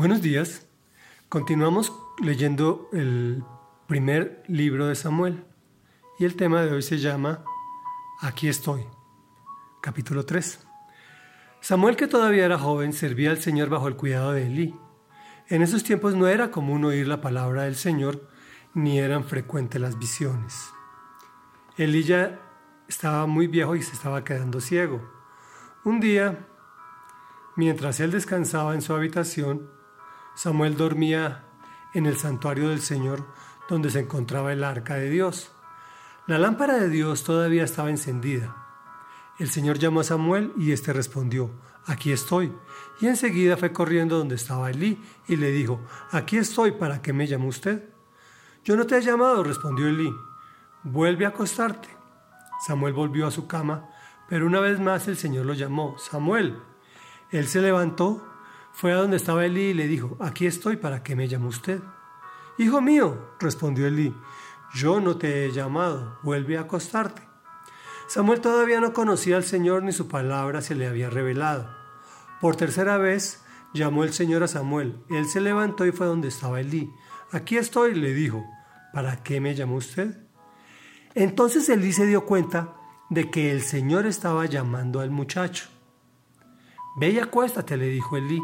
Buenos 0.00 0.22
días. 0.22 0.66
Continuamos 1.28 1.92
leyendo 2.22 2.88
el 2.94 3.44
primer 3.86 4.42
libro 4.48 4.86
de 4.86 4.94
Samuel 4.94 5.44
y 6.18 6.24
el 6.24 6.36
tema 6.36 6.62
de 6.62 6.72
hoy 6.72 6.80
se 6.80 6.96
llama 6.96 7.44
Aquí 8.22 8.48
estoy, 8.48 8.86
capítulo 9.82 10.24
3. 10.24 10.66
Samuel, 11.60 11.96
que 11.96 12.06
todavía 12.06 12.46
era 12.46 12.56
joven, 12.56 12.94
servía 12.94 13.30
al 13.30 13.42
Señor 13.42 13.68
bajo 13.68 13.88
el 13.88 13.96
cuidado 13.96 14.32
de 14.32 14.46
Elí. 14.46 14.74
En 15.48 15.60
esos 15.60 15.84
tiempos 15.84 16.14
no 16.14 16.28
era 16.28 16.50
común 16.50 16.82
oír 16.86 17.06
la 17.06 17.20
palabra 17.20 17.64
del 17.64 17.76
Señor, 17.76 18.26
ni 18.72 18.98
eran 18.98 19.24
frecuentes 19.24 19.82
las 19.82 19.98
visiones. 19.98 20.72
Elí 21.76 22.04
ya 22.04 22.40
estaba 22.88 23.26
muy 23.26 23.48
viejo 23.48 23.76
y 23.76 23.82
se 23.82 23.92
estaba 23.92 24.24
quedando 24.24 24.62
ciego. 24.62 25.06
Un 25.84 26.00
día, 26.00 26.48
mientras 27.54 28.00
él 28.00 28.12
descansaba 28.12 28.72
en 28.72 28.80
su 28.80 28.94
habitación, 28.94 29.78
Samuel 30.42 30.74
dormía 30.74 31.44
en 31.92 32.06
el 32.06 32.16
santuario 32.16 32.70
del 32.70 32.80
Señor 32.80 33.26
donde 33.68 33.90
se 33.90 34.00
encontraba 34.00 34.54
el 34.54 34.64
arca 34.64 34.94
de 34.94 35.10
Dios. 35.10 35.52
La 36.26 36.38
lámpara 36.38 36.78
de 36.78 36.88
Dios 36.88 37.24
todavía 37.24 37.62
estaba 37.62 37.90
encendida. 37.90 38.56
El 39.38 39.50
Señor 39.50 39.78
llamó 39.78 40.00
a 40.00 40.04
Samuel 40.04 40.54
y 40.56 40.72
éste 40.72 40.94
respondió, 40.94 41.50
aquí 41.84 42.10
estoy. 42.10 42.54
Y 43.02 43.08
enseguida 43.08 43.58
fue 43.58 43.74
corriendo 43.74 44.16
donde 44.16 44.36
estaba 44.36 44.70
Elí 44.70 44.98
y 45.28 45.36
le 45.36 45.50
dijo, 45.50 45.78
aquí 46.10 46.38
estoy, 46.38 46.72
¿para 46.72 47.02
qué 47.02 47.12
me 47.12 47.26
llamó 47.26 47.48
usted? 47.48 47.90
Yo 48.64 48.76
no 48.76 48.86
te 48.86 48.96
he 48.96 49.02
llamado, 49.02 49.44
respondió 49.44 49.88
Elí. 49.88 50.10
Vuelve 50.84 51.26
a 51.26 51.28
acostarte. 51.28 51.90
Samuel 52.66 52.94
volvió 52.94 53.26
a 53.26 53.30
su 53.30 53.46
cama, 53.46 53.90
pero 54.26 54.46
una 54.46 54.60
vez 54.60 54.80
más 54.80 55.06
el 55.06 55.18
Señor 55.18 55.44
lo 55.44 55.52
llamó, 55.52 55.98
Samuel. 55.98 56.56
Él 57.30 57.46
se 57.46 57.60
levantó 57.60 58.29
fue 58.72 58.92
a 58.92 58.96
donde 58.96 59.16
estaba 59.16 59.44
Elí 59.44 59.70
y 59.70 59.74
le 59.74 59.86
dijo, 59.86 60.16
aquí 60.20 60.46
estoy, 60.46 60.76
¿para 60.76 61.02
qué 61.02 61.16
me 61.16 61.28
llamó 61.28 61.48
usted? 61.48 61.80
Hijo 62.58 62.80
mío, 62.80 63.34
respondió 63.40 63.86
Elí, 63.86 64.14
yo 64.74 65.00
no 65.00 65.16
te 65.16 65.44
he 65.44 65.52
llamado, 65.52 66.18
vuelve 66.22 66.58
a 66.58 66.62
acostarte. 66.62 67.22
Samuel 68.06 68.40
todavía 68.40 68.80
no 68.80 68.92
conocía 68.92 69.36
al 69.36 69.44
Señor 69.44 69.82
ni 69.82 69.92
su 69.92 70.08
palabra 70.08 70.62
se 70.62 70.74
le 70.74 70.88
había 70.88 71.10
revelado. 71.10 71.70
Por 72.40 72.56
tercera 72.56 72.98
vez 72.98 73.42
llamó 73.72 74.02
el 74.04 74.12
Señor 74.12 74.42
a 74.42 74.48
Samuel. 74.48 75.02
Él 75.10 75.26
se 75.26 75.40
levantó 75.40 75.86
y 75.86 75.92
fue 75.92 76.06
donde 76.06 76.28
estaba 76.28 76.60
Elí. 76.60 76.92
Aquí 77.32 77.56
estoy, 77.56 77.94
le 77.94 78.12
dijo, 78.12 78.44
¿para 78.92 79.22
qué 79.22 79.40
me 79.40 79.54
llamó 79.54 79.76
usted? 79.76 80.18
Entonces 81.14 81.68
Elí 81.68 81.92
se 81.92 82.06
dio 82.06 82.26
cuenta 82.26 82.74
de 83.10 83.30
que 83.30 83.52
el 83.52 83.62
Señor 83.62 84.06
estaba 84.06 84.46
llamando 84.46 85.00
al 85.00 85.10
muchacho. 85.10 85.68
Ve 86.96 87.10
y 87.10 87.18
acuéstate, 87.18 87.76
le 87.76 87.86
dijo 87.88 88.16
Elí. 88.16 88.40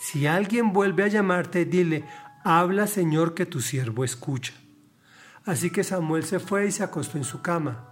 Si 0.00 0.26
alguien 0.26 0.72
vuelve 0.72 1.04
a 1.04 1.08
llamarte, 1.08 1.66
dile, 1.66 2.06
habla 2.42 2.86
Señor 2.86 3.34
que 3.34 3.44
tu 3.44 3.60
siervo 3.60 4.02
escucha. 4.02 4.54
Así 5.44 5.68
que 5.70 5.84
Samuel 5.84 6.24
se 6.24 6.40
fue 6.40 6.66
y 6.66 6.72
se 6.72 6.82
acostó 6.82 7.18
en 7.18 7.24
su 7.24 7.42
cama. 7.42 7.86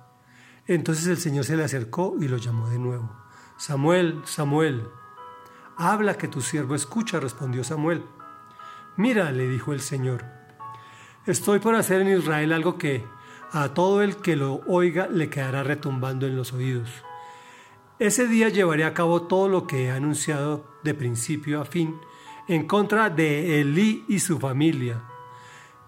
Entonces 0.67 1.07
el 1.07 1.19
Señor 1.19 1.45
se 1.45 1.55
le 1.55 1.65
acercó 1.65 2.17
y 2.19 2.27
lo 2.27 2.39
llamó 2.39 2.71
de 2.71 2.79
nuevo. 2.79 3.15
Samuel, 3.59 4.23
Samuel, 4.25 4.89
habla 5.77 6.17
que 6.17 6.29
tu 6.29 6.41
siervo 6.41 6.75
escucha, 6.75 7.21
respondió 7.21 7.63
Samuel. 7.63 8.03
Mira, 8.97 9.31
le 9.31 9.47
dijo 9.47 9.75
el 9.75 9.81
Señor, 9.81 10.25
estoy 11.27 11.59
por 11.59 11.75
hacer 11.75 12.01
en 12.01 12.17
Israel 12.17 12.55
algo 12.55 12.79
que 12.79 13.05
a 13.53 13.75
todo 13.75 14.01
el 14.01 14.17
que 14.17 14.35
lo 14.35 14.63
oiga 14.67 15.09
le 15.09 15.29
quedará 15.29 15.63
retumbando 15.63 16.27
en 16.27 16.37
los 16.37 16.55
oídos. 16.55 16.89
Ese 17.99 18.29
día 18.29 18.49
llevaré 18.49 18.85
a 18.85 18.95
cabo 18.95 19.23
todo 19.23 19.49
lo 19.49 19.67
que 19.67 19.87
he 19.87 19.91
anunciado 19.91 20.65
de 20.85 20.95
principio 20.95 21.61
a 21.61 21.65
fin 21.65 21.99
en 22.47 22.65
contra 22.65 23.11
de 23.11 23.61
Elí 23.61 24.05
y 24.07 24.21
su 24.21 24.39
familia. 24.39 25.03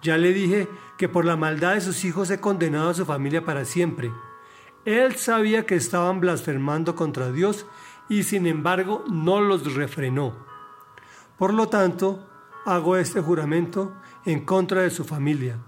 Ya 0.02 0.18
le 0.18 0.32
dije 0.32 0.68
que 0.98 1.08
por 1.08 1.24
la 1.24 1.36
maldad 1.36 1.74
de 1.74 1.80
sus 1.80 2.04
hijos 2.04 2.28
he 2.32 2.40
condenado 2.40 2.90
a 2.90 2.94
su 2.94 3.06
familia 3.06 3.44
para 3.44 3.64
siempre. 3.64 4.10
Él 4.84 5.14
sabía 5.14 5.66
que 5.66 5.76
estaban 5.76 6.18
blasfemando 6.18 6.96
contra 6.96 7.30
Dios 7.30 7.64
y 8.08 8.24
sin 8.24 8.48
embargo 8.48 9.04
no 9.08 9.40
los 9.40 9.76
refrenó. 9.76 10.34
Por 11.38 11.54
lo 11.54 11.68
tanto, 11.68 12.26
hago 12.66 12.96
este 12.96 13.20
juramento 13.20 13.94
en 14.24 14.44
contra 14.44 14.82
de 14.82 14.90
su 14.90 15.04
familia. 15.04 15.58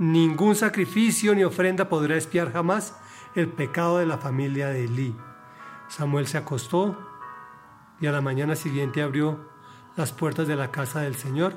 Ningún 0.00 0.56
sacrificio 0.56 1.36
ni 1.36 1.44
ofrenda 1.44 1.88
podrá 1.88 2.16
espiar 2.16 2.52
jamás 2.52 2.96
el 3.36 3.46
pecado 3.48 3.98
de 3.98 4.06
la 4.06 4.18
familia 4.18 4.70
de 4.70 4.86
Elí. 4.86 5.14
Samuel 5.96 6.26
se 6.26 6.38
acostó 6.38 6.98
y 8.00 8.08
a 8.08 8.12
la 8.12 8.20
mañana 8.20 8.56
siguiente 8.56 9.00
abrió 9.00 9.38
las 9.96 10.10
puertas 10.10 10.48
de 10.48 10.56
la 10.56 10.72
casa 10.72 11.02
del 11.02 11.14
Señor, 11.14 11.54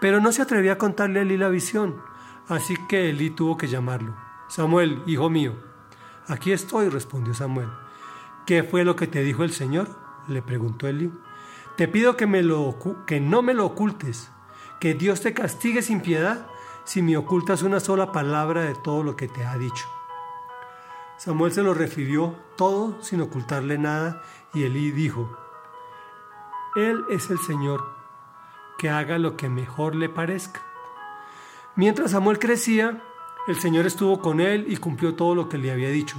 pero 0.00 0.20
no 0.20 0.32
se 0.32 0.42
atrevía 0.42 0.72
a 0.72 0.78
contarle 0.78 1.20
a 1.20 1.22
Elí 1.22 1.36
la 1.36 1.48
visión, 1.48 2.02
así 2.48 2.74
que 2.88 3.10
Elí 3.10 3.30
tuvo 3.30 3.56
que 3.56 3.68
llamarlo. 3.68 4.16
Samuel, 4.48 5.04
hijo 5.06 5.30
mío. 5.30 5.54
Aquí 6.26 6.50
estoy, 6.50 6.88
respondió 6.88 7.32
Samuel. 7.32 7.68
¿Qué 8.44 8.64
fue 8.64 8.84
lo 8.84 8.96
que 8.96 9.06
te 9.06 9.22
dijo 9.22 9.44
el 9.44 9.52
Señor? 9.52 9.88
le 10.26 10.42
preguntó 10.42 10.88
Elí. 10.88 11.12
Te 11.76 11.86
pido 11.86 12.16
que, 12.16 12.26
me 12.26 12.42
lo, 12.42 12.76
que 13.06 13.20
no 13.20 13.40
me 13.42 13.54
lo 13.54 13.66
ocultes, 13.66 14.32
que 14.80 14.94
Dios 14.94 15.20
te 15.20 15.32
castigue 15.32 15.82
sin 15.82 16.00
piedad 16.00 16.48
si 16.82 17.02
me 17.02 17.16
ocultas 17.16 17.62
una 17.62 17.78
sola 17.78 18.10
palabra 18.10 18.62
de 18.62 18.74
todo 18.74 19.04
lo 19.04 19.14
que 19.14 19.28
te 19.28 19.44
ha 19.44 19.56
dicho. 19.56 19.86
Samuel 21.18 21.52
se 21.52 21.62
lo 21.62 21.72
refirió 21.72 22.36
todo 22.56 23.02
sin 23.02 23.20
ocultarle 23.22 23.78
nada 23.78 24.22
y 24.52 24.64
Elí 24.64 24.90
dijo, 24.90 25.36
Él 26.76 27.04
es 27.10 27.30
el 27.30 27.38
Señor, 27.38 27.84
que 28.78 28.90
haga 28.90 29.18
lo 29.18 29.36
que 29.36 29.48
mejor 29.48 29.94
le 29.94 30.08
parezca. 30.08 30.60
Mientras 31.74 32.10
Samuel 32.10 32.38
crecía, 32.38 33.02
el 33.46 33.56
Señor 33.56 33.86
estuvo 33.86 34.20
con 34.20 34.40
él 34.40 34.66
y 34.68 34.76
cumplió 34.76 35.14
todo 35.14 35.34
lo 35.34 35.48
que 35.48 35.58
le 35.58 35.70
había 35.70 35.88
dicho. 35.88 36.16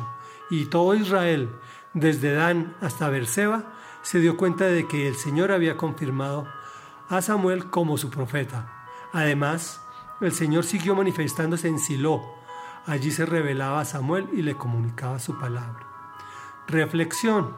Y 0.49 0.65
todo 0.65 0.95
Israel, 0.95 1.49
desde 1.93 2.33
Dan 2.33 2.75
hasta 2.79 3.09
Berseba, 3.09 3.73
se 4.01 4.19
dio 4.19 4.37
cuenta 4.37 4.65
de 4.65 4.87
que 4.87 5.07
el 5.07 5.15
Señor 5.15 5.51
había 5.51 5.77
confirmado 5.77 6.47
a 7.09 7.21
Samuel 7.21 7.69
como 7.69 7.97
su 7.97 8.09
profeta. 8.09 8.87
Además, 9.13 9.81
el 10.21 10.31
Señor 10.31 10.63
siguió 10.63 10.95
manifestándose 10.95 11.67
en 11.67 11.79
Silo, 11.79 12.23
Allí 12.87 13.11
se 13.11 13.25
revelaba 13.25 13.81
a 13.81 13.85
Samuel 13.85 14.29
y 14.31 14.41
le 14.41 14.55
comunicaba 14.55 15.19
su 15.19 15.37
palabra. 15.37 15.85
Reflexión. 16.67 17.57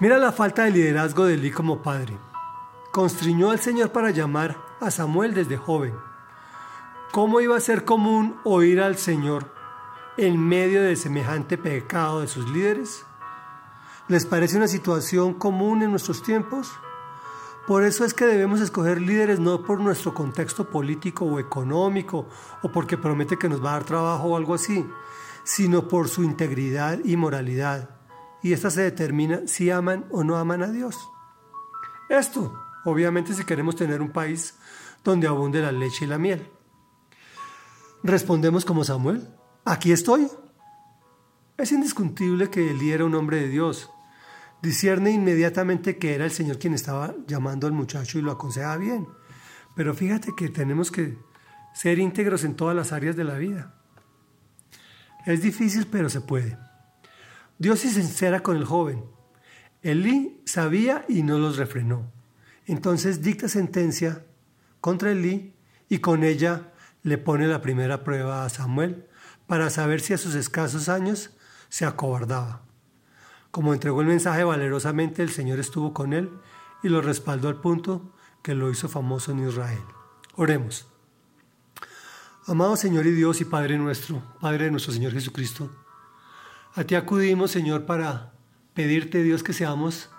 Mira 0.00 0.16
la 0.16 0.32
falta 0.32 0.64
de 0.64 0.70
liderazgo 0.70 1.26
de 1.26 1.34
Elí 1.34 1.50
como 1.50 1.82
padre. 1.82 2.16
Constriñó 2.92 3.50
al 3.50 3.60
Señor 3.60 3.92
para 3.92 4.10
llamar 4.10 4.56
a 4.80 4.90
Samuel 4.90 5.34
desde 5.34 5.58
joven. 5.58 5.94
¿Cómo 7.12 7.42
iba 7.42 7.56
a 7.56 7.60
ser 7.60 7.84
común 7.84 8.40
oír 8.42 8.80
al 8.80 8.96
Señor 8.96 9.52
en 10.16 10.40
medio 10.40 10.82
de 10.82 10.96
semejante 10.96 11.58
pecado 11.58 12.22
de 12.22 12.26
sus 12.26 12.48
líderes? 12.48 13.04
¿Les 14.08 14.24
parece 14.24 14.56
una 14.56 14.66
situación 14.68 15.34
común 15.34 15.82
en 15.82 15.90
nuestros 15.90 16.22
tiempos? 16.22 16.72
Por 17.66 17.82
eso 17.82 18.04
es 18.04 18.12
que 18.12 18.26
debemos 18.26 18.60
escoger 18.60 19.00
líderes 19.00 19.40
no 19.40 19.62
por 19.62 19.80
nuestro 19.80 20.12
contexto 20.12 20.68
político 20.68 21.24
o 21.24 21.38
económico 21.38 22.28
o 22.62 22.70
porque 22.70 22.98
promete 22.98 23.38
que 23.38 23.48
nos 23.48 23.64
va 23.64 23.70
a 23.70 23.72
dar 23.74 23.84
trabajo 23.84 24.28
o 24.28 24.36
algo 24.36 24.52
así, 24.52 24.86
sino 25.44 25.88
por 25.88 26.08
su 26.08 26.22
integridad 26.24 26.98
y 27.04 27.16
moralidad. 27.16 27.88
Y 28.42 28.52
esta 28.52 28.70
se 28.70 28.82
determina 28.82 29.46
si 29.46 29.70
aman 29.70 30.04
o 30.10 30.24
no 30.24 30.36
aman 30.36 30.62
a 30.62 30.70
Dios. 30.70 31.08
Esto, 32.10 32.54
obviamente, 32.84 33.32
si 33.32 33.44
queremos 33.44 33.76
tener 33.76 34.02
un 34.02 34.10
país 34.10 34.54
donde 35.02 35.26
abunde 35.26 35.62
la 35.62 35.72
leche 35.72 36.04
y 36.04 36.08
la 36.08 36.18
miel. 36.18 36.50
Respondemos 38.02 38.66
como 38.66 38.84
Samuel, 38.84 39.26
aquí 39.64 39.90
estoy. 39.90 40.28
Es 41.56 41.72
indiscutible 41.72 42.50
que 42.50 42.70
Elí 42.70 42.90
era 42.90 43.06
un 43.06 43.14
hombre 43.14 43.38
de 43.38 43.48
Dios, 43.48 43.90
discierne 44.64 45.10
inmediatamente 45.10 45.98
que 45.98 46.14
era 46.14 46.24
el 46.24 46.30
Señor 46.30 46.58
quien 46.58 46.74
estaba 46.74 47.14
llamando 47.26 47.66
al 47.66 47.74
muchacho 47.74 48.18
y 48.18 48.22
lo 48.22 48.32
aconsejaba 48.32 48.78
bien. 48.78 49.06
Pero 49.76 49.94
fíjate 49.94 50.32
que 50.36 50.48
tenemos 50.48 50.90
que 50.90 51.18
ser 51.74 51.98
íntegros 51.98 52.44
en 52.44 52.56
todas 52.56 52.74
las 52.74 52.92
áreas 52.92 53.14
de 53.14 53.24
la 53.24 53.34
vida. 53.34 53.74
Es 55.26 55.42
difícil, 55.42 55.86
pero 55.86 56.08
se 56.08 56.20
puede. 56.20 56.56
Dios 57.58 57.84
es 57.84 57.92
sincera 57.92 58.40
con 58.40 58.56
el 58.56 58.64
joven. 58.64 59.04
Elí 59.82 60.40
sabía 60.46 61.04
y 61.08 61.22
no 61.22 61.38
los 61.38 61.58
refrenó. 61.58 62.10
Entonces 62.66 63.20
dicta 63.20 63.48
sentencia 63.48 64.24
contra 64.80 65.12
Elí 65.12 65.54
y 65.88 65.98
con 65.98 66.24
ella 66.24 66.72
le 67.02 67.18
pone 67.18 67.46
la 67.46 67.60
primera 67.60 68.02
prueba 68.02 68.44
a 68.44 68.48
Samuel 68.48 69.06
para 69.46 69.68
saber 69.68 70.00
si 70.00 70.14
a 70.14 70.18
sus 70.18 70.34
escasos 70.34 70.88
años 70.88 71.36
se 71.68 71.84
acobardaba. 71.84 72.62
Como 73.54 73.72
entregó 73.72 74.00
el 74.00 74.08
mensaje 74.08 74.42
valerosamente, 74.42 75.22
el 75.22 75.30
Señor 75.30 75.60
estuvo 75.60 75.94
con 75.94 76.12
él 76.12 76.28
y 76.82 76.88
lo 76.88 77.00
respaldó 77.00 77.46
al 77.46 77.60
punto 77.60 78.02
que 78.42 78.52
lo 78.52 78.68
hizo 78.68 78.88
famoso 78.88 79.30
en 79.30 79.48
Israel. 79.48 79.84
Oremos. 80.34 80.88
Amado 82.48 82.74
Señor 82.74 83.06
y 83.06 83.12
Dios 83.12 83.40
y 83.40 83.44
Padre 83.44 83.78
nuestro, 83.78 84.20
Padre 84.40 84.64
de 84.64 84.70
nuestro 84.72 84.92
Señor 84.92 85.12
Jesucristo, 85.12 85.70
a 86.74 86.82
ti 86.82 86.96
acudimos, 86.96 87.52
Señor, 87.52 87.86
para 87.86 88.32
pedirte, 88.74 89.22
Dios, 89.22 89.44
que 89.44 89.52
seamos 89.52 90.10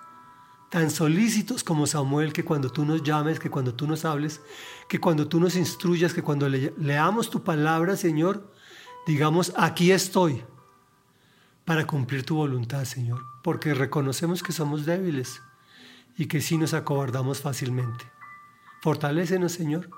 tan 0.71 0.89
solícitos 0.89 1.65
como 1.65 1.87
Samuel, 1.87 2.31
que 2.31 2.45
cuando 2.45 2.71
tú 2.71 2.85
nos 2.85 3.03
llames, 3.03 3.37
que 3.37 3.49
cuando 3.49 3.73
tú 3.73 3.85
nos 3.85 4.05
hables, 4.05 4.39
que 4.87 5.01
cuando 5.01 5.27
tú 5.27 5.41
nos 5.41 5.57
instruyas, 5.57 6.13
que 6.13 6.23
cuando 6.23 6.47
leamos 6.47 7.29
tu 7.29 7.43
palabra, 7.43 7.97
Señor, 7.97 8.49
digamos, 9.05 9.51
aquí 9.57 9.91
estoy 9.91 10.41
para 11.65 11.87
cumplir 11.87 12.23
tu 12.23 12.35
voluntad, 12.35 12.85
Señor, 12.85 13.23
porque 13.43 13.73
reconocemos 13.73 14.43
que 14.43 14.53
somos 14.53 14.85
débiles 14.85 15.41
y 16.17 16.27
que 16.27 16.41
sí 16.41 16.57
nos 16.57 16.73
acobardamos 16.73 17.41
fácilmente. 17.41 18.05
Fortalécenos, 18.81 19.51
Señor. 19.51 19.89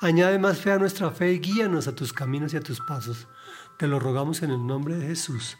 Añade 0.00 0.38
más 0.38 0.58
fe 0.58 0.72
a 0.72 0.78
nuestra 0.78 1.10
fe 1.10 1.32
y 1.32 1.40
guíanos 1.40 1.88
a 1.88 1.94
tus 1.94 2.12
caminos 2.12 2.54
y 2.54 2.56
a 2.56 2.62
tus 2.62 2.80
pasos. 2.80 3.28
Te 3.76 3.86
lo 3.86 3.98
rogamos 3.98 4.42
en 4.42 4.50
el 4.50 4.66
nombre 4.66 4.96
de 4.96 5.08
Jesús. 5.08 5.58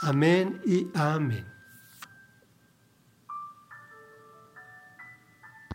Amén 0.00 0.60
y 0.66 0.88
amén. 0.94 1.59